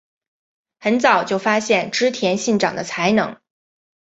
[0.79, 3.39] 很早就发现织田信长的才能。